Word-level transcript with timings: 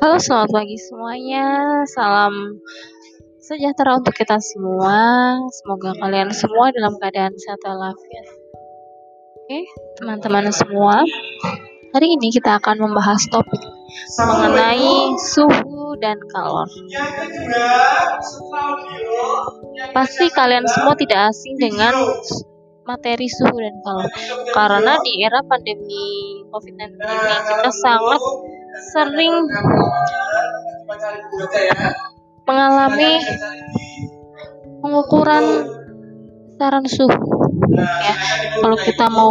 Halo, 0.00 0.16
selamat 0.16 0.48
pagi 0.48 0.78
semuanya. 0.80 1.44
Salam 1.90 2.62
sejahtera 3.42 4.00
untuk 4.00 4.16
kita 4.16 4.40
semua. 4.40 5.36
Semoga 5.52 5.92
kalian 6.00 6.32
semua 6.32 6.72
dalam 6.72 6.96
keadaan 6.96 7.36
sehat 7.36 7.60
walafiat. 7.60 8.26
Oke, 9.36 9.60
teman-teman 10.00 10.48
semua. 10.54 11.04
Hari 11.92 12.08
ini 12.16 12.32
kita 12.32 12.56
akan 12.62 12.80
membahas 12.88 13.20
topik 13.28 13.60
mengenai 14.16 15.12
suhu 15.20 15.98
dan 16.00 16.16
kalor. 16.32 16.70
Pasti 19.92 20.30
kalian 20.32 20.64
semua 20.64 20.96
tidak 20.96 21.34
asing 21.34 21.60
dengan 21.60 21.92
materi 22.82 23.28
suhu 23.30 23.56
dan 23.58 23.76
kalor 23.82 24.08
karena 24.54 24.98
di 25.06 25.12
era 25.22 25.40
pandemi 25.46 26.42
COVID-19 26.50 26.98
ini 26.98 27.34
kita 27.46 27.70
sangat 27.70 28.20
sering 28.90 29.46
mengalami 32.42 33.12
pengukuran 34.82 35.44
besaran 36.50 36.86
suhu. 36.90 37.22
Ya 37.78 38.14
kalau 38.58 38.76
kita 38.78 39.06
mau 39.10 39.30